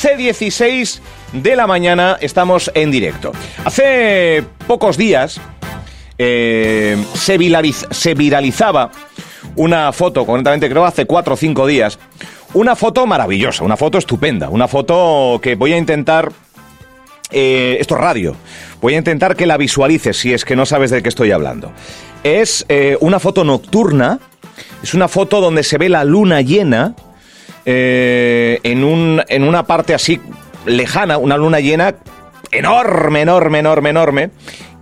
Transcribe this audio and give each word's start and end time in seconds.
11.16 0.00 1.00
de 1.34 1.54
la 1.54 1.66
mañana 1.66 2.16
estamos 2.22 2.70
en 2.74 2.90
directo. 2.90 3.32
Hace 3.62 4.42
pocos 4.66 4.96
días 4.96 5.38
eh, 6.16 6.96
se, 7.12 7.38
viraliz- 7.38 7.86
se 7.92 8.14
viralizaba 8.14 8.90
una 9.56 9.92
foto, 9.92 10.24
concretamente 10.24 10.70
creo 10.70 10.86
hace 10.86 11.04
cuatro 11.04 11.34
o 11.34 11.36
cinco 11.36 11.66
días, 11.66 11.98
una 12.54 12.74
foto 12.74 13.06
maravillosa, 13.06 13.62
una 13.62 13.76
foto 13.76 13.98
estupenda, 13.98 14.48
una 14.48 14.66
foto 14.66 15.38
que 15.42 15.56
voy 15.56 15.74
a 15.74 15.76
intentar... 15.76 16.32
eh, 17.30 17.76
esto 17.80 17.96
es 17.96 18.00
radio. 18.00 18.36
Voy 18.80 18.94
a 18.94 18.98
intentar 18.98 19.36
que 19.36 19.44
la 19.44 19.58
visualices 19.58 20.16
si 20.16 20.32
es 20.32 20.46
que 20.46 20.56
no 20.56 20.64
sabes 20.64 20.90
de 20.90 21.02
qué 21.02 21.10
estoy 21.10 21.32
hablando. 21.32 21.70
Es 22.24 22.64
eh, 22.70 22.96
una 23.00 23.20
foto 23.20 23.44
nocturna, 23.44 24.20
es 24.82 24.94
una 24.94 25.06
foto 25.08 25.42
donde 25.42 25.64
se 25.64 25.76
ve 25.76 25.90
la 25.90 26.04
luna 26.04 26.40
llena, 26.40 26.94
eh, 27.64 28.60
en, 28.62 28.84
un, 28.84 29.22
en 29.28 29.44
una 29.44 29.64
parte 29.64 29.94
así 29.94 30.20
lejana, 30.66 31.18
una 31.18 31.36
luna 31.36 31.60
llena 31.60 31.94
enorme, 32.52 33.20
enorme, 33.20 33.58
enorme, 33.60 33.90
enorme, 33.90 34.30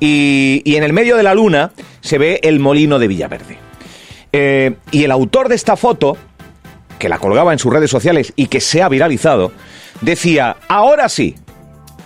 y, 0.00 0.62
y 0.64 0.76
en 0.76 0.84
el 0.84 0.92
medio 0.92 1.16
de 1.16 1.22
la 1.22 1.34
luna 1.34 1.72
se 2.00 2.18
ve 2.18 2.40
el 2.42 2.60
molino 2.60 2.98
de 2.98 3.08
Villaverde. 3.08 3.58
Eh, 4.32 4.74
y 4.90 5.04
el 5.04 5.10
autor 5.10 5.48
de 5.48 5.54
esta 5.54 5.76
foto, 5.76 6.16
que 6.98 7.08
la 7.08 7.18
colgaba 7.18 7.52
en 7.52 7.58
sus 7.58 7.72
redes 7.72 7.90
sociales 7.90 8.32
y 8.36 8.46
que 8.46 8.60
se 8.60 8.82
ha 8.82 8.88
viralizado, 8.88 9.52
decía, 10.00 10.56
ahora 10.68 11.08
sí, 11.08 11.34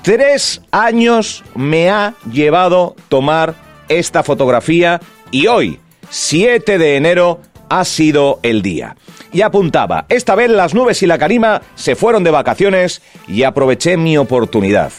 tres 0.02 0.62
años 0.70 1.44
me 1.54 1.90
ha 1.90 2.14
llevado 2.30 2.94
tomar 3.08 3.54
esta 3.88 4.22
fotografía 4.22 5.00
y 5.30 5.46
hoy, 5.46 5.78
7 6.10 6.78
de 6.78 6.96
enero, 6.96 7.40
ha 7.68 7.84
sido 7.84 8.38
el 8.42 8.62
día. 8.62 8.96
Y 9.32 9.40
apuntaba, 9.40 10.04
esta 10.10 10.34
vez 10.34 10.50
las 10.50 10.74
nubes 10.74 11.02
y 11.02 11.06
la 11.06 11.18
calima 11.18 11.62
se 11.74 11.96
fueron 11.96 12.22
de 12.22 12.30
vacaciones 12.30 13.00
y 13.26 13.44
aproveché 13.44 13.96
mi 13.96 14.18
oportunidad. 14.18 14.92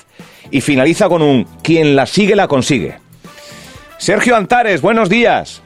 Y 0.50 0.62
finaliza 0.62 1.08
con 1.08 1.22
un, 1.22 1.44
quien 1.62 1.96
la 1.96 2.08
sigue 2.08 2.36
la 2.36 2.48
consigue. 2.48 2.98
Sergio 3.98 4.36
Antares, 4.36 4.82
buenos 4.82 5.08
días. 5.08 5.62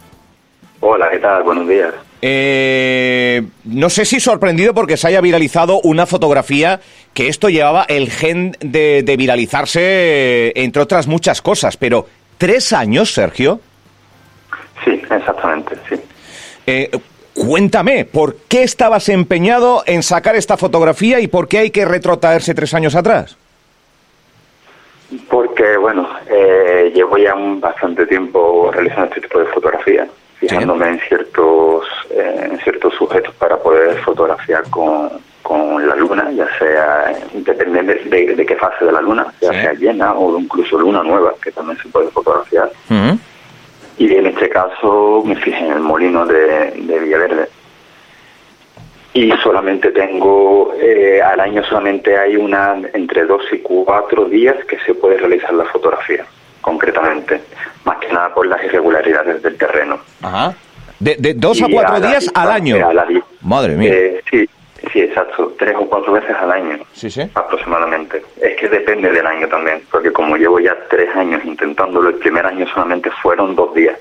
Hola, 0.81 1.09
¿qué 1.09 1.19
tal? 1.19 1.43
Buenos 1.43 1.67
días. 1.67 1.93
Eh, 2.21 3.43
no 3.63 3.89
sé 3.89 4.03
si 4.03 4.19
sorprendido 4.19 4.73
porque 4.73 4.97
se 4.97 5.07
haya 5.07 5.21
viralizado 5.21 5.79
una 5.81 6.05
fotografía 6.05 6.81
que 7.13 7.29
esto 7.29 7.49
llevaba 7.49 7.85
el 7.87 8.09
gen 8.09 8.57
de, 8.59 9.03
de 9.03 9.17
viralizarse, 9.17 9.79
eh, 10.47 10.53
entre 10.55 10.81
otras 10.81 11.07
muchas 11.07 11.41
cosas, 11.41 11.77
pero 11.77 12.07
¿tres 12.37 12.73
años, 12.73 13.13
Sergio? 13.13 13.61
Sí, 14.83 14.91
exactamente, 14.91 15.75
sí. 15.87 15.95
Eh, 16.65 16.91
cuéntame, 17.45 18.05
¿por 18.05 18.35
qué 18.47 18.63
estabas 18.63 19.09
empeñado 19.09 19.83
en 19.85 20.03
sacar 20.03 20.35
esta 20.35 20.57
fotografía 20.57 21.19
y 21.19 21.27
por 21.27 21.47
qué 21.47 21.59
hay 21.59 21.71
que 21.71 21.85
retrotraerse 21.85 22.53
tres 22.53 22.73
años 22.73 22.95
atrás? 22.95 23.37
Porque, 25.29 25.77
bueno, 25.77 26.07
eh, 26.29 26.91
llevo 26.93 27.17
ya 27.17 27.33
un 27.33 27.61
bastante 27.61 28.05
tiempo 28.07 28.69
realizando 28.73 29.05
este 29.07 29.21
tipo 29.21 29.39
de 29.39 29.45
fotografías, 29.45 30.09
fijándome 30.39 30.89
en 30.89 30.99
ciertos 31.07 31.85
eh, 32.09 32.49
en 32.51 32.59
ciertos 32.59 32.93
sujetos 32.95 33.33
para 33.35 33.57
poder 33.57 33.97
fotografiar 34.01 34.63
con, 34.69 35.09
con 35.41 35.87
la 35.87 35.95
luna, 35.95 36.29
ya 36.31 36.47
sea, 36.59 37.13
dependiendo 37.33 37.93
de, 37.93 38.03
de- 38.03 38.35
de 38.35 38.45
qué 38.45 38.55
fase 38.57 38.83
de 38.83 38.91
la 38.91 38.99
luna, 39.01 39.27
ya 39.41 39.53
Sí. 39.53 39.61
sea 39.61 39.73
llena 39.73 40.13
o 40.13 40.37
incluso 40.37 40.77
luna 40.77 41.01
nueva, 41.03 41.33
que 41.41 41.51
también 41.53 41.77
se 41.81 41.87
puede 41.87 42.09
fotografiar. 42.09 42.69
Y 43.97 44.13
en 44.13 44.27
este 44.27 44.49
caso 44.49 45.23
me 45.25 45.35
fijé 45.35 45.65
en 45.65 45.71
el 45.73 45.79
molino 45.79 46.25
de, 46.25 46.71
de 46.71 46.99
Villaverde. 46.99 47.49
Y 49.13 49.31
solamente 49.43 49.89
tengo, 49.91 50.73
eh, 50.79 51.19
al 51.21 51.39
año 51.39 51.63
solamente 51.63 52.15
hay 52.15 52.35
una, 52.35 52.75
entre 52.93 53.25
dos 53.25 53.41
y 53.51 53.57
cuatro 53.59 54.25
días 54.25 54.55
que 54.65 54.77
se 54.85 54.93
puede 54.93 55.17
realizar 55.17 55.51
la 55.53 55.65
fotografía, 55.65 56.23
concretamente. 56.61 57.41
Más 57.83 57.97
que 57.97 58.13
nada 58.13 58.31
por 58.35 58.45
las 58.45 58.63
irregularidades 58.63 59.41
del 59.41 59.57
terreno. 59.57 59.97
Ajá. 60.21 60.53
De, 60.99 61.15
de 61.17 61.33
dos 61.33 61.59
a 61.63 61.67
cuatro 61.71 61.99
días 61.99 62.29
al 62.35 62.51
año. 62.51 62.87
a 62.87 62.93
la 62.93 63.07
Madre 63.41 63.75
mía. 63.75 63.91
Eh, 63.91 64.21
sí, 64.29 64.47
sí, 64.93 64.99
exacto. 65.01 65.53
Tres 65.57 65.75
o 65.79 65.87
cuatro 65.87 66.13
veces 66.13 66.35
al 66.39 66.51
año. 66.51 66.77
Sí, 66.93 67.09
sí. 67.09 67.21
Aproximadamente. 67.33 68.21
Es 68.39 68.55
que 68.57 68.69
depende 68.69 69.11
del 69.11 69.25
año 69.25 69.47
también, 69.47 69.81
porque 69.89 70.11
como 70.11 70.37
llevo 70.37 70.59
ya 70.59 70.76
años 71.27 71.45
intentándolo, 71.45 72.09
el 72.09 72.15
primer 72.15 72.45
año 72.45 72.65
solamente 72.73 73.09
fueron 73.21 73.55
dos 73.55 73.73
días. 73.73 73.97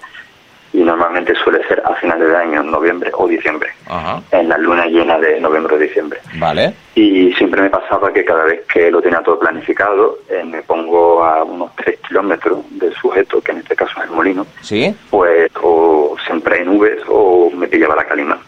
Y 0.72 0.82
normalmente 0.82 1.34
suele 1.36 1.66
ser 1.68 1.80
a 1.86 1.94
finales 1.94 2.28
de 2.28 2.36
año, 2.36 2.60
en 2.60 2.70
noviembre 2.70 3.10
o 3.14 3.26
diciembre, 3.26 3.70
Ajá. 3.86 4.20
en 4.32 4.48
la 4.48 4.58
luna 4.58 4.84
llena 4.86 5.16
de 5.18 5.40
noviembre 5.40 5.76
o 5.76 5.78
diciembre. 5.78 6.20
Vale. 6.38 6.74
Y 6.94 7.32
siempre 7.32 7.62
me 7.62 7.70
pasaba 7.70 8.12
que 8.12 8.24
cada 8.24 8.44
vez 8.44 8.60
que 8.66 8.90
lo 8.90 9.00
tenía 9.00 9.20
todo 9.20 9.38
planificado, 9.38 10.18
eh, 10.28 10.44
me 10.44 10.62
pongo 10.62 11.24
a 11.24 11.44
unos 11.44 11.74
tres 11.76 11.98
kilómetros 12.06 12.58
del 12.72 12.92
sujeto, 12.94 13.40
que 13.40 13.52
en 13.52 13.58
este 13.58 13.74
caso 13.74 13.92
es 13.98 14.10
el 14.10 14.14
molino, 14.14 14.46
¿Sí? 14.60 14.94
pues 15.08 15.50
o 15.62 16.14
siempre 16.26 16.58
hay 16.58 16.66
nubes 16.66 17.00
o 17.08 17.50
me 17.56 17.68
pillaba 17.68 17.96
la 17.96 18.04
calima. 18.04 18.38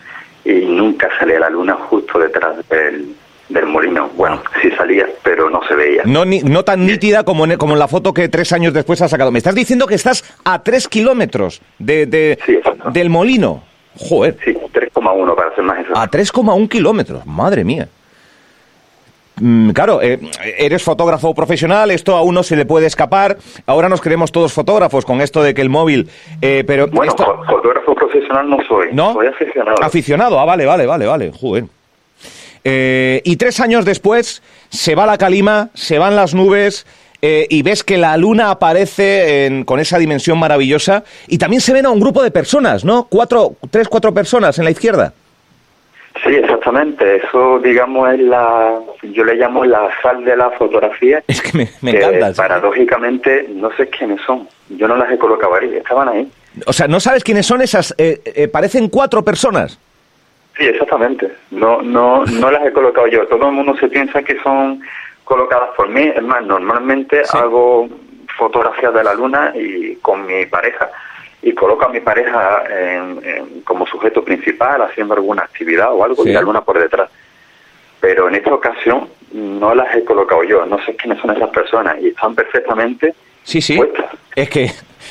Y 0.45 0.67
nunca 0.67 1.09
salía 1.19 1.41
la 1.41 1.49
luna 1.51 1.75
justo 1.89 2.19
detrás 2.19 2.57
del, 2.69 3.15
del 3.49 3.67
molino. 3.67 4.11
Bueno, 4.15 4.43
sí 4.63 4.71
salía, 4.77 5.07
pero 5.23 5.49
no 5.51 5.61
se 5.67 5.75
veía. 5.75 6.03
No, 6.05 6.25
ni- 6.25 6.41
no 6.41 6.65
tan 6.65 6.85
nítida 6.87 7.25
como 7.25 7.45
en, 7.45 7.57
como 7.57 7.73
en 7.75 7.79
la 7.79 7.89
foto 7.89 8.13
que 8.13 8.29
tres 8.29 8.53
años 8.53 8.73
después 8.73 9.01
has 9.03 9.11
sacado. 9.11 9.31
Me 9.31 9.39
estás 9.39 9.55
diciendo 9.55 9.87
que 9.87 9.95
estás 9.95 10.25
a 10.45 10.63
tres 10.63 10.89
kilómetros 10.89 11.61
de, 11.79 12.07
de- 12.07 12.39
Sí, 12.45 12.53
exacto. 12.53 12.91
del 12.91 13.11
molino. 13.11 13.63
Joder, 13.97 14.37
Sí, 14.45 14.53
3,1 14.73 15.35
para 15.35 15.55
ser 15.55 15.65
más 15.65 15.79
exacto. 15.81 15.99
a 15.99 16.09
3,1 16.09 16.69
kilómetros. 16.69 17.27
Madre 17.27 17.65
mía. 17.65 17.89
Mm, 19.41 19.71
claro, 19.71 20.03
eh, 20.03 20.19
eres 20.59 20.83
fotógrafo 20.83 21.33
profesional, 21.35 21.91
esto 21.93 22.17
a 22.17 22.23
uno 22.23 22.43
se 22.43 22.57
le 22.57 22.67
puede 22.67 22.87
escapar. 22.87 23.39
Ahora 23.67 23.89
nos 23.89 24.01
queremos 24.01 24.33
todos 24.33 24.53
fotógrafos 24.53 25.05
con 25.05 25.21
esto 25.21 25.43
de 25.43 25.55
que 25.55 25.63
el 25.63 25.69
móvil. 25.71 26.09
eh, 26.43 26.65
pero 26.67 26.89
Bueno, 26.89 27.11
esto- 27.13 27.43
fotógrafo 27.49 27.95
profesional 27.95 28.49
no 28.51 28.59
soy. 28.69 28.89
¿No? 28.93 29.13
Soy 29.15 29.29
aficionado. 29.29 29.77
Aficionado, 29.83 30.41
ah, 30.41 30.45
vale, 30.45 30.67
vale, 30.67 30.87
vale, 30.87 31.07
vale. 31.07 31.33
Joder. 31.33 31.65
Eh, 32.71 33.23
y 33.25 33.37
tres 33.37 33.61
años 33.61 33.85
después 33.87 34.43
se 34.69 34.95
va 34.95 35.07
la 35.07 35.17
calima, 35.17 35.71
se 35.75 35.99
van 35.99 36.17
las 36.17 36.35
nubes 36.35 36.85
eh, 37.23 37.47
y 37.49 37.63
ves 37.63 37.83
que 37.83 37.97
la 37.97 38.17
luna 38.19 38.51
aparece 38.51 39.47
en- 39.47 39.65
con 39.65 39.81
esa 39.81 39.99
dimensión 39.99 40.39
maravillosa 40.39 41.03
y 41.29 41.39
también 41.39 41.61
se 41.63 41.73
ven 41.73 41.87
a 41.87 41.91
un 41.91 41.99
grupo 42.01 42.23
de 42.23 42.31
personas, 42.31 42.85
¿no? 42.85 43.07
Cuatro, 43.09 43.53
tres, 43.71 43.89
cuatro 43.89 44.13
personas 44.13 44.59
en 44.59 44.65
la 44.67 44.71
izquierda. 44.71 45.15
Sí, 46.25 46.35
exactamente. 46.35 47.17
Eso, 47.17 47.61
digamos, 47.61 48.13
es 48.13 48.21
la. 48.21 48.75
Yo 49.15 49.25
le 49.25 49.35
llamo 49.37 49.65
la 49.65 49.89
sal 50.03 50.25
de 50.25 50.37
la 50.37 50.51
fotografía. 50.51 51.23
Es 51.29 51.41
que 51.41 51.57
me, 51.57 51.71
me 51.81 51.93
que 51.93 52.05
encanta. 52.05 52.33
paradójicamente 52.43 53.47
no 53.55 53.71
sé 53.77 53.89
quiénes 53.89 54.21
son. 54.27 54.49
Yo 54.69 54.87
no 54.89 54.97
las 54.97 55.11
he 55.13 55.17
colocado 55.17 55.55
ahí, 55.55 55.71
estaban 55.77 56.09
ahí. 56.09 56.29
O 56.67 56.73
sea, 56.73 56.89
¿no 56.89 56.99
sabes 57.01 57.23
quiénes 57.25 57.47
son 57.47 57.63
esas? 57.63 57.95
eh, 57.99 58.21
eh, 58.25 58.49
parecen 58.49 58.89
cuatro 58.89 59.25
personas. 59.25 59.79
Sí, 60.59 60.67
exactamente. 60.67 61.33
No, 61.53 61.81
no, 61.83 62.25
no 62.25 62.51
las 62.51 62.67
he 62.67 62.73
colocado 62.73 63.07
yo. 63.07 63.27
Todo 63.29 63.47
el 63.49 63.55
mundo 63.55 63.77
se 63.79 63.89
piensa 63.89 64.23
que 64.23 64.39
son 64.41 64.83
colocadas 65.25 65.71
por 65.77 65.89
mí. 65.89 66.03
Es 66.15 66.23
más, 66.23 66.45
normalmente 66.45 67.25
Sí. 67.25 67.39
hago 67.39 67.89
fotografías 68.37 68.93
de 68.93 69.05
la 69.05 69.15
luna 69.15 69.53
y 69.55 69.95
con 69.97 70.27
mi 70.27 70.47
pareja 70.47 70.91
y 71.43 71.53
coloco 71.55 71.85
a 71.87 71.89
mi 71.91 72.01
pareja 72.01 72.65
en- 72.69 73.21
en- 73.25 73.61
como 73.63 73.87
sujeto 73.87 74.25
principal 74.25 74.83
haciendo 74.83 75.15
alguna 75.15 75.43
actividad 75.43 75.93
o 75.93 76.05
algo 76.05 76.25
Sí. 76.25 76.31
y 76.31 76.33
la 76.33 76.41
luna 76.43 76.63
por 76.63 76.79
detrás. 76.79 77.09
Pero 78.01 78.29
en 78.29 78.35
esta 78.35 78.53
ocasión 78.53 79.09
no 79.33 79.75
las 79.75 79.95
he 79.95 80.05
colocado 80.05 80.43
yo. 80.43 80.67
No 80.67 80.79
sé 80.85 80.97
quiénes 80.97 81.21
son 81.21 81.37
esas 81.37 81.51
personas 81.51 81.97
y 82.01 82.09
están 82.09 82.35
perfectamente 82.35 83.15
Sí, 83.45 83.61
sí. 83.61 83.77
puestas. 83.77 84.07
Es 84.35 84.51
que, 84.51 84.71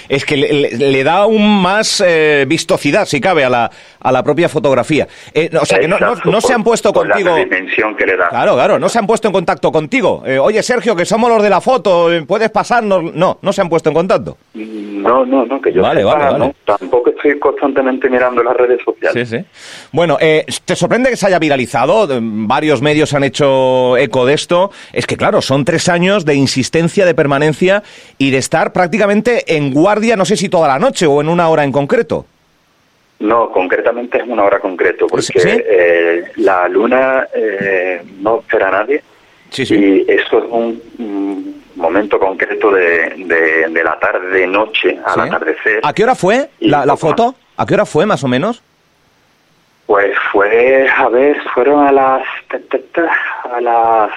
es 0.10 0.26
que 0.26 0.38
le, 0.38 0.72
le- 0.72 1.04
da 1.04 1.18
aún 1.18 1.62
más 1.62 2.04
eh, 2.06 2.46
vistosidad, 2.48 3.06
si 3.06 3.22
cabe, 3.22 3.44
a 3.46 3.50
la, 3.50 3.72
a 4.00 4.12
la 4.12 4.24
propia 4.24 4.50
fotografía. 4.50 5.08
Eh, 5.34 5.50
o 5.60 5.66
sea, 5.66 5.80
que 5.80 5.88
no, 5.88 5.98
no- 6.00 6.16
no 6.26 6.42
se 6.42 6.48
por- 6.48 6.56
han 6.56 6.64
puesto 6.64 6.94
por 6.94 7.08
contigo... 7.08 7.30
La 7.30 7.38
dimensión 7.38 7.96
que 7.96 8.06
le 8.06 8.18
da. 8.18 8.30
Claro, 8.30 8.56
claro, 8.56 8.80
no 8.80 8.90
se 8.90 9.00
han 9.00 9.08
puesto 9.08 9.28
en 9.28 9.34
contacto 9.34 9.72
contigo. 9.72 10.24
Eh, 10.26 10.40
Oye, 10.40 10.62
Sergio, 10.64 10.96
que 10.96 11.06
somos 11.06 11.30
los 11.30 11.42
de 11.44 11.50
la 11.50 11.62
foto, 11.62 12.12
eh, 12.12 12.24
¿puedes 12.24 12.50
pasarnos? 12.50 13.14
No, 13.14 13.40
no 13.42 13.54
se 13.54 13.62
han 13.62 13.70
puesto 13.70 13.90
en 13.90 13.96
contacto. 13.96 14.38
No, 14.54 15.26
no, 15.26 15.46
no, 15.46 15.62
que 15.62 15.72
yo 15.72 15.82
Vale, 15.82 16.02
sepa, 16.02 16.14
vale, 16.16 16.26
vale. 16.32 16.40
¿no? 16.40 16.56
Tampoco 16.78 17.12
estoy 17.12 17.40
constantemente 17.40 18.10
mirando 18.10 18.44
las 18.44 18.56
redes 18.58 18.80
sociales. 18.84 19.30
sí. 19.30 19.38
Bueno, 19.92 20.18
eh, 20.20 20.46
¿te 20.66 20.76
sorprende 20.76 21.10
que 21.10 21.16
se 21.16 21.28
haya 21.28 21.40
viralizado? 21.40 22.12
Eh, 22.12 22.20
Varios 22.22 22.82
medios 22.82 23.14
han 23.14 23.24
hecho 23.24 23.96
eco 23.98 24.26
de 24.26 24.34
esto. 24.34 24.72
Es 24.92 25.06
que, 25.06 25.16
claro, 25.16 25.42
son 25.42 25.64
tres 25.66 25.88
años 25.90 26.26
de 26.26 26.36
insistencia, 26.36 27.06
de 27.06 27.14
permanencia 27.14 27.84
y 28.18 28.32
de 28.32 28.38
estar 28.38 28.74
prácticamente 28.74 29.56
en 29.56 29.72
guardia, 29.82 30.16
no 30.16 30.26
sé 30.26 30.36
si 30.36 30.50
toda 30.50 30.68
la 30.68 30.80
noche 30.80 31.06
o 31.06 31.22
en 31.22 31.30
una 31.30 31.48
hora 31.50 31.64
en 31.64 31.72
concreto. 31.72 32.26
No, 33.20 33.50
concretamente 33.52 34.20
es 34.20 34.28
una 34.28 34.44
hora 34.44 34.60
concreta, 34.60 35.06
porque 35.10 35.40
¿Sí? 35.40 35.50
eh, 35.50 36.24
la 36.38 36.68
luna 36.68 37.28
eh, 37.34 38.02
no 38.20 38.40
espera 38.40 38.68
a 38.68 38.72
nadie 38.72 39.02
Sí, 39.50 39.64
y 39.74 40.06
eso 40.12 40.40
es 40.40 40.44
un, 40.52 40.82
un 41.00 41.64
momento 41.76 42.20
concreto 42.20 42.70
de, 42.72 43.14
de, 43.18 43.68
de 43.70 43.84
la 43.84 43.98
tarde-noche 43.98 45.00
al 45.06 45.14
Sí. 45.14 45.20
atardecer. 45.22 45.80
¿A 45.84 45.94
qué 45.94 46.04
hora 46.04 46.16
fue 46.16 46.50
la, 46.60 46.98
foto? 46.98 47.34
¿A 47.56 47.66
qué 47.66 47.74
hora 47.76 47.86
fue, 47.86 48.06
más 48.06 48.24
o 48.24 48.28
menos? 48.28 48.62
Pues 49.86 50.12
fue, 50.34 50.86
a 50.90 51.08
ver, 51.08 51.38
fueron 51.54 51.88
a 51.88 51.92
las, 51.94 52.24
a 53.52 53.62
las 53.62 54.12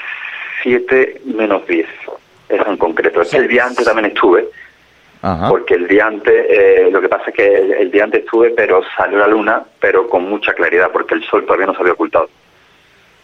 7 0.64 1.22
menos 1.26 1.64
10. 1.68 1.86
Eso 2.48 2.66
en 2.66 2.76
concreto. 2.76 3.22
El 3.32 3.46
día 3.48 3.66
antes 3.66 3.84
también 3.84 4.06
estuve. 4.06 4.46
Porque 5.20 5.74
el 5.74 5.86
día 5.86 6.06
antes, 6.06 6.46
eh, 6.48 6.88
lo 6.90 7.00
que 7.00 7.08
pasa 7.08 7.24
es 7.28 7.34
que 7.34 7.56
el, 7.78 7.90
día 7.90 8.04
antes 8.04 8.24
estuve, 8.24 8.50
pero 8.50 8.80
salió 8.96 9.18
la 9.18 9.26
luna, 9.26 9.62
pero 9.78 10.08
con 10.08 10.24
mucha 10.28 10.54
claridad, 10.54 10.90
porque 10.90 11.14
el 11.14 11.24
sol 11.24 11.44
todavía 11.44 11.66
no 11.66 11.74
se 11.74 11.80
había 11.80 11.92
ocultado. 11.92 12.30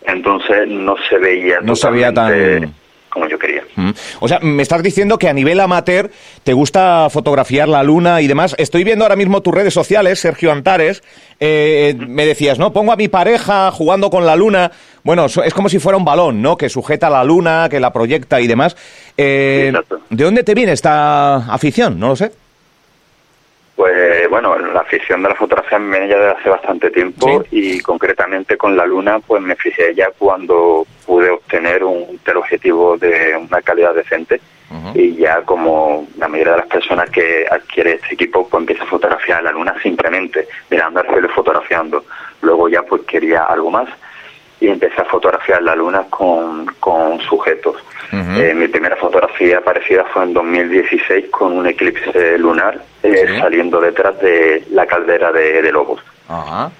Entonces 0.02 0.68
no 0.68 0.94
se 1.08 1.16
veía. 1.16 1.60
No 1.62 1.74
se 1.74 1.90
veía 1.90 2.12
tan 2.12 2.74
como 3.16 3.28
yo 3.30 3.38
quería. 3.38 3.62
Mm. 3.76 3.90
O 4.20 4.28
sea, 4.28 4.40
me 4.40 4.62
estás 4.62 4.82
diciendo 4.82 5.18
que 5.18 5.26
a 5.26 5.32
nivel 5.32 5.58
amateur 5.58 6.10
te 6.44 6.52
gusta 6.52 7.08
fotografiar 7.10 7.66
la 7.66 7.82
luna 7.82 8.20
y 8.20 8.26
demás. 8.26 8.54
Estoy 8.58 8.84
viendo 8.84 9.06
ahora 9.06 9.16
mismo 9.16 9.40
tus 9.40 9.54
redes 9.54 9.72
sociales, 9.72 10.20
Sergio 10.20 10.52
Antares. 10.52 11.02
Eh, 11.40 11.94
me 11.98 12.26
decías, 12.26 12.58
¿no? 12.58 12.74
Pongo 12.74 12.92
a 12.92 12.96
mi 12.96 13.08
pareja 13.08 13.70
jugando 13.70 14.10
con 14.10 14.26
la 14.26 14.36
luna. 14.36 14.70
Bueno, 15.02 15.24
es 15.24 15.54
como 15.54 15.70
si 15.70 15.78
fuera 15.78 15.96
un 15.96 16.04
balón, 16.04 16.42
¿no? 16.42 16.58
Que 16.58 16.68
sujeta 16.68 17.08
la 17.08 17.24
luna, 17.24 17.68
que 17.70 17.80
la 17.80 17.90
proyecta 17.90 18.38
y 18.38 18.46
demás. 18.46 18.76
Eh, 19.16 19.72
¿De 20.10 20.24
dónde 20.24 20.44
te 20.44 20.54
viene 20.54 20.72
esta 20.72 21.36
afición? 21.36 21.98
No 21.98 22.08
lo 22.08 22.16
sé. 22.16 22.32
Bueno, 24.38 24.54
la 24.58 24.80
afición 24.80 25.22
de 25.22 25.30
la 25.30 25.34
fotografía 25.34 25.78
me 25.78 25.98
viene 25.98 26.12
ya 26.12 26.18
desde 26.18 26.38
hace 26.38 26.50
bastante 26.50 26.90
tiempo 26.90 27.42
y 27.50 27.80
concretamente 27.80 28.58
con 28.58 28.76
la 28.76 28.84
luna 28.84 29.18
pues 29.18 29.40
me 29.40 29.56
fijé 29.56 29.94
ya 29.94 30.10
cuando 30.18 30.86
pude 31.06 31.30
obtener 31.30 31.82
un 31.82 32.18
teleobjetivo 32.18 32.98
de 32.98 33.34
una 33.34 33.62
calidad 33.62 33.94
decente 33.94 34.38
y 34.92 35.14
ya 35.14 35.40
como 35.40 36.06
la 36.18 36.28
mayoría 36.28 36.52
de 36.52 36.58
las 36.58 36.66
personas 36.66 37.08
que 37.08 37.46
adquiere 37.50 37.94
este 37.94 38.12
equipo 38.12 38.46
pues 38.46 38.60
empieza 38.60 38.82
a 38.84 38.88
fotografiar 38.88 39.42
la 39.42 39.52
luna 39.52 39.74
simplemente 39.82 40.46
mirando 40.68 41.00
al 41.00 41.06
cielo 41.06 41.28
y 41.28 41.32
fotografiando. 41.32 42.04
Luego 42.42 42.68
ya 42.68 42.82
pues 42.82 43.04
quería 43.04 43.44
algo 43.44 43.70
más 43.70 43.88
y 44.60 44.68
empecé 44.68 45.00
a 45.00 45.04
fotografiar 45.04 45.62
la 45.62 45.74
luna 45.74 46.04
con, 46.08 46.66
con 46.80 47.20
sujetos. 47.20 47.76
Eh, 48.12 48.54
mi 48.54 48.68
primera 48.68 48.96
fotografía 48.96 49.60
parecida 49.60 50.04
fue 50.12 50.24
en 50.24 50.32
2016 50.32 51.26
con 51.30 51.52
un 51.52 51.66
eclipse 51.66 52.38
lunar 52.38 52.80
eh, 53.02 53.26
saliendo 53.38 53.80
detrás 53.80 54.18
de 54.20 54.64
la 54.70 54.86
caldera 54.86 55.32
de, 55.32 55.70
Lobos. 55.72 56.00
Ajá. 56.28 56.70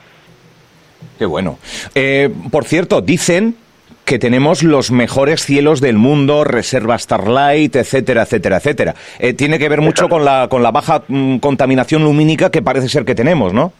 Qué 1.19 1.26
bueno. 1.26 1.58
Eh, 1.94 2.31
por 2.50 2.64
cierto, 2.64 3.00
dicen 3.00 3.56
que 4.05 4.19
tenemos 4.20 4.62
los 4.62 4.93
mejores 4.93 5.44
cielos 5.44 5.81
del 5.81 5.96
mundo, 5.96 6.44
reserva 6.44 6.96
Starlight, 6.96 7.75
etcétera, 7.75 8.23
etcétera, 8.23 8.58
etcétera. 8.58 8.94
tiene 9.37 9.58
que 9.58 9.69
ver 9.69 9.81
mucho 9.81 10.08
con 10.08 10.25
la, 10.25 10.46
con 10.49 10.62
la 10.62 10.70
baja 10.70 11.02
mm, 11.08 11.38
contaminación 11.38 12.05
lumínica 12.05 12.50
que 12.50 12.62
parece 12.62 12.88
ser 12.88 13.05
que 13.05 13.17
tenemos, 13.17 13.52
¿no? 13.52 13.73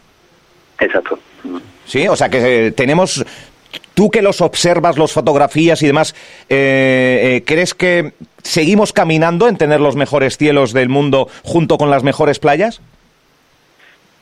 Exacto. 0.81 1.19
Sí, 1.85 2.09
o 2.09 2.17
sea 2.17 2.29
que 2.29 2.73
tenemos 2.77 3.25
Tú 3.95 4.11
que 4.11 4.23
los 4.23 4.41
observas, 4.41 4.99
los 4.99 5.13
fotografías 5.13 5.83
y 5.83 5.87
demás, 5.87 6.15
eh, 6.49 7.37
eh, 7.39 7.43
¿crees 7.47 7.75
que 7.75 8.13
seguimos 8.43 8.93
caminando 8.93 9.49
en 9.49 9.57
tener 9.57 9.81
los 9.81 9.97
mejores 9.97 10.37
cielos 10.37 10.73
del 10.73 10.89
mundo 10.89 11.29
junto 11.43 11.79
con 11.79 11.91
las 11.91 12.03
mejores 12.03 12.39
playas? 12.39 12.81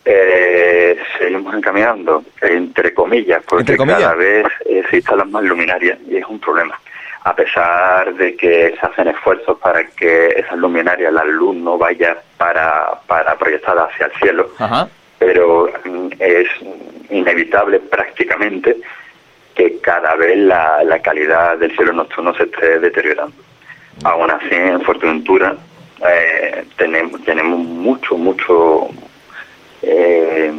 Eh, 0.05 0.97
seguimos 1.19 1.55
encaminando, 1.55 2.25
entre 2.43 2.95
comillas, 2.95 3.43
porque 3.49 3.77
cada 3.77 4.15
vez 4.15 4.47
se 4.91 4.97
instalan 4.97 5.31
más 5.31 5.43
luminarias 5.43 5.99
y 6.09 6.17
es 6.19 6.27
un 6.27 6.39
problema. 6.39 6.79
A 7.25 7.35
pesar 7.35 8.15
de 8.15 8.37
que 8.37 8.77
se 8.79 8.87
hacen 8.87 9.09
esfuerzos 9.09 9.59
para 9.59 9.85
que 9.87 10.27
esas 10.37 10.59
luminarias, 10.59 11.11
la 11.11 11.25
luz 11.25 11.57
no 11.57 11.79
vaya 11.79 12.19
para, 12.37 13.01
para 13.07 13.35
proyectada 13.37 13.85
hacia 13.87 14.07
el 14.07 14.13
cielo, 14.21 14.51
pero 15.19 15.71
mm, 15.85 16.09
es 16.19 16.49
inevitable 17.11 17.81
prácticamente 17.81 18.77
que 19.55 19.79
cada 19.81 20.15
vez 20.17 20.37
la, 20.39 20.83
la 20.85 20.99
calidad 21.01 21.57
del 21.59 21.75
cielo 21.75 21.93
nocturno 21.93 22.35
se 22.35 22.45
esté 22.45 22.79
deteriorando. 22.81 23.35
Aún 24.03 24.31
así, 24.31 24.55
en 24.55 24.81
Fuerteventura 24.83 25.57
eh, 26.07 26.65
tenemos, 26.77 27.23
tenemos 27.25 27.61
mucho, 27.61 28.17
mucho 28.17 28.89
eh, 29.83 30.53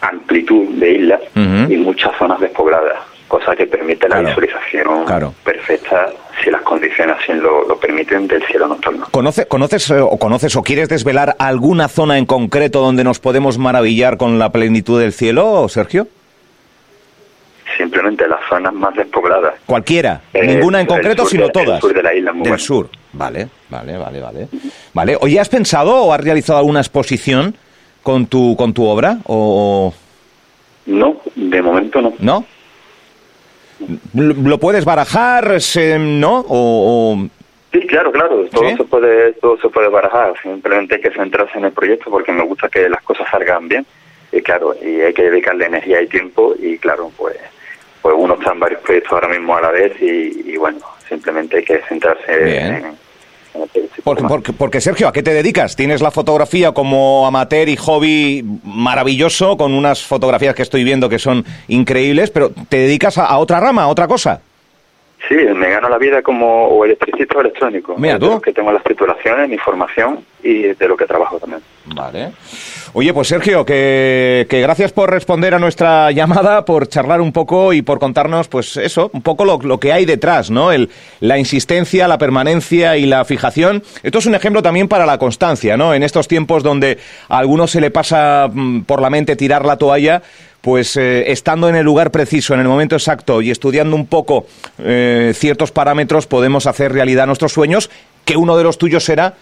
amplitud 0.00 0.68
de 0.76 0.92
islas 0.92 1.20
y 1.34 1.76
muchas 1.76 2.16
zonas 2.16 2.40
despobladas, 2.40 2.98
cosa 3.26 3.54
que 3.54 3.66
permite 3.66 4.08
la 4.08 4.20
visualización 4.20 5.04
perfecta, 5.44 6.10
si 6.42 6.50
las 6.50 6.62
condiciones 6.62 7.16
así 7.20 7.32
lo, 7.32 7.66
lo 7.66 7.78
permiten, 7.78 8.26
del 8.26 8.42
cielo 8.46 8.68
nocturno. 8.68 9.06
¿Conoce, 9.10 9.46
¿Conoces 9.46 9.90
eh, 9.90 10.00
o 10.00 10.16
conoces 10.18 10.56
o 10.56 10.62
quieres 10.62 10.88
desvelar 10.88 11.36
alguna 11.38 11.88
zona 11.88 12.16
en 12.16 12.26
concreto 12.26 12.80
donde 12.80 13.04
nos 13.04 13.18
podemos 13.18 13.58
maravillar 13.58 14.16
con 14.16 14.38
la 14.38 14.50
plenitud 14.50 15.00
del 15.00 15.12
cielo, 15.12 15.68
Sergio? 15.68 16.06
Simplemente 17.78 18.28
las 18.28 18.40
zonas 18.48 18.74
más 18.74 18.94
despobladas. 18.94 19.54
Cualquiera, 19.64 20.20
eh, 20.34 20.46
ninguna 20.46 20.80
en 20.80 20.86
concreto, 20.86 21.24
sino 21.24 21.48
todas. 21.48 21.76
El 21.76 21.80
sur 21.80 21.94
de 21.94 22.02
la 22.02 22.14
isla, 22.14 22.32
muy 22.32 22.50
Del 22.50 22.58
sur, 22.58 22.90
vale, 23.12 23.48
vale, 23.70 23.96
vale, 23.96 24.20
vale. 24.20 24.48
Vale, 24.92 25.16
¿oye, 25.20 25.40
has 25.40 25.48
pensado 25.48 25.94
o 25.94 26.12
has 26.12 26.20
realizado 26.20 26.58
alguna 26.58 26.80
exposición 26.80 27.54
con 28.02 28.26
tu, 28.26 28.54
con 28.56 28.74
tu 28.74 28.84
obra? 28.84 29.18
O... 29.26 29.94
No, 30.86 31.16
de 31.34 31.62
momento 31.62 32.02
no. 32.02 32.12
¿No? 32.18 32.44
¿Lo 34.12 34.58
puedes 34.58 34.84
barajar, 34.84 35.58
no? 35.98 36.44
O, 36.48 37.28
Sí, 37.70 37.80
claro, 37.80 38.10
claro, 38.10 38.46
todo 38.46 38.76
se 38.76 38.84
puede 38.84 39.32
todo 39.34 39.58
se 39.58 39.68
puede 39.68 39.88
barajar, 39.88 40.32
simplemente 40.42 40.94
hay 40.94 41.00
que 41.02 41.10
centrarse 41.10 41.58
en 41.58 41.66
el 41.66 41.72
proyecto 41.72 42.10
porque 42.10 42.32
me 42.32 42.42
gusta 42.42 42.70
que 42.70 42.88
las 42.88 43.02
cosas 43.02 43.28
salgan 43.30 43.68
bien 43.68 43.84
y 44.32 44.40
claro, 44.40 44.74
y 44.82 45.02
hay 45.02 45.12
que 45.12 45.24
dedicarle 45.24 45.66
energía 45.66 46.00
y 46.00 46.06
tiempo 46.06 46.54
y 46.58 46.78
claro, 46.78 47.12
pues 47.16 47.36
pues 48.02 48.14
uno 48.16 48.34
está 48.34 48.52
en 48.52 48.60
varios 48.60 48.80
proyectos 48.80 49.12
ahora 49.12 49.28
mismo 49.28 49.56
a 49.56 49.60
la 49.60 49.70
vez 49.70 49.92
y, 50.00 50.56
bueno, 50.56 50.78
simplemente 51.08 51.58
hay 51.58 51.64
que 51.64 51.80
centrarse 51.88 52.58
en, 52.58 52.96
porque, 54.04 54.52
porque, 54.52 54.80
Sergio, 54.80 55.08
¿a 55.08 55.12
qué 55.12 55.22
te 55.22 55.32
dedicas? 55.32 55.74
Tienes 55.76 56.00
la 56.00 56.10
fotografía 56.10 56.72
como 56.72 57.26
amateur 57.26 57.68
y 57.68 57.76
hobby 57.76 58.44
maravilloso, 58.62 59.56
con 59.56 59.72
unas 59.72 60.02
fotografías 60.02 60.54
que 60.54 60.62
estoy 60.62 60.84
viendo 60.84 61.08
que 61.08 61.18
son 61.18 61.44
increíbles, 61.66 62.30
pero 62.30 62.50
¿te 62.68 62.78
dedicas 62.78 63.18
a, 63.18 63.36
otra 63.38 63.60
rama, 63.60 63.82
a 63.82 63.88
otra 63.88 64.06
cosa? 64.06 64.40
Sí, 65.26 65.34
me 65.34 65.70
gano 65.70 65.88
la 65.88 65.98
vida 65.98 66.22
como 66.22 66.68
o 66.68 66.84
electricista 66.84 67.38
o 67.38 67.40
electrónico. 67.40 67.96
Mira 67.98 68.18
tú. 68.18 68.40
Que 68.40 68.52
tengo 68.52 68.70
las 68.72 68.84
titulaciones, 68.84 69.48
mi 69.48 69.58
formación 69.58 70.20
y 70.42 70.74
de 70.74 70.88
lo 70.88 70.96
que 70.96 71.06
trabajo 71.06 71.38
también. 71.38 71.60
Vale. 71.86 72.30
Oye, 72.94 73.12
pues 73.12 73.28
Sergio, 73.28 73.64
que, 73.66 74.46
gracias 74.50 74.92
por 74.92 75.10
responder 75.10 75.54
a 75.54 75.58
nuestra 75.58 76.10
llamada, 76.10 76.64
por 76.64 76.88
charlar 76.88 77.20
un 77.20 77.32
poco 77.32 77.72
y 77.72 77.82
por 77.82 77.98
contarnos, 77.98 78.48
pues 78.48 78.76
eso, 78.76 79.10
un 79.12 79.20
poco 79.20 79.44
lo, 79.44 79.78
que 79.78 79.92
hay 79.92 80.06
detrás, 80.06 80.50
¿no? 80.50 80.72
El, 80.72 80.88
la 81.20 81.36
insistencia, 81.36 82.08
la 82.08 82.16
permanencia 82.16 82.96
y 82.96 83.04
la 83.04 83.24
fijación. 83.24 83.82
Esto 84.02 84.18
es 84.18 84.26
un 84.26 84.34
ejemplo 84.34 84.62
también 84.62 84.88
para 84.88 85.04
la 85.04 85.18
constancia, 85.18 85.76
¿no? 85.76 85.92
En 85.92 86.02
estos 86.02 86.28
tiempos 86.28 86.62
donde 86.62 86.98
a 87.28 87.38
algunos 87.38 87.70
se 87.70 87.80
le 87.80 87.90
pasa 87.90 88.48
mm, 88.50 88.82
por 88.82 89.02
la 89.02 89.10
mente 89.10 89.36
tirar 89.36 89.66
la 89.66 89.76
toalla, 89.76 90.22
pues 90.60 90.96
eh, 90.96 91.30
estando 91.30 91.68
en 91.68 91.76
el 91.76 91.84
lugar 91.84 92.10
preciso, 92.10 92.54
en 92.54 92.60
el 92.60 92.68
momento 92.68 92.96
exacto 92.96 93.40
y 93.42 93.50
estudiando 93.50 93.96
un 93.96 94.06
poco 94.06 94.46
eh, 94.78 95.32
ciertos 95.34 95.72
parámetros, 95.72 96.26
podemos 96.26 96.66
hacer 96.66 96.92
realidad 96.92 97.26
nuestros 97.26 97.52
sueños, 97.52 97.90
que 98.24 98.36
uno 98.36 98.56
de 98.56 98.64
los 98.64 98.78
tuyos 98.78 99.04
será 99.04 99.34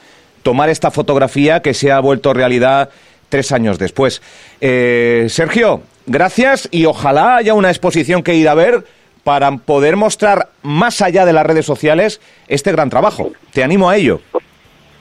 tomar 0.42 0.68
esta 0.68 0.90
fotografía 0.90 1.60
que 1.60 1.74
se 1.74 1.90
ha 1.90 1.98
vuelto 2.00 2.32
realidad 2.32 2.90
tres 3.28 3.50
años 3.52 3.78
después. 3.78 4.22
Eh, 4.60 5.26
Sergio, 5.28 5.82
gracias 6.06 6.68
y 6.70 6.84
ojalá 6.84 7.36
haya 7.36 7.54
una 7.54 7.70
exposición 7.70 8.22
que 8.22 8.34
ir 8.34 8.48
a 8.48 8.54
ver 8.54 8.84
para 9.24 9.50
poder 9.56 9.96
mostrar 9.96 10.50
más 10.62 11.02
allá 11.02 11.24
de 11.24 11.32
las 11.32 11.44
redes 11.44 11.66
sociales 11.66 12.20
este 12.46 12.70
gran 12.70 12.90
trabajo. 12.90 13.32
Te 13.52 13.64
animo 13.64 13.90
a 13.90 13.96
ello. 13.96 14.20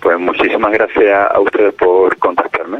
Pues 0.01 0.19
muchísimas 0.19 0.71
gracias 0.71 1.31
a 1.31 1.39
ustedes 1.39 1.73
por 1.75 2.17
contactarme. 2.17 2.79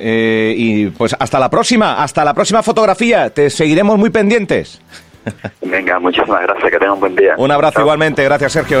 Eh, 0.00 0.54
y 0.56 0.86
pues 0.86 1.14
hasta 1.18 1.38
la 1.38 1.50
próxima, 1.50 2.02
hasta 2.02 2.24
la 2.24 2.34
próxima 2.34 2.62
fotografía. 2.62 3.30
Te 3.30 3.50
seguiremos 3.50 3.98
muy 3.98 4.10
pendientes. 4.10 4.80
Venga, 5.60 5.98
muchísimas 5.98 6.42
gracias. 6.42 6.70
Que 6.70 6.78
tengan 6.78 6.94
un 6.94 7.00
buen 7.00 7.16
día. 7.16 7.34
Un 7.36 7.50
abrazo 7.50 7.80
igualmente. 7.80 8.24
Gracias, 8.24 8.52
Sergio. 8.52 8.78